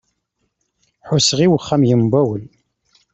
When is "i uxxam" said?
1.45-1.81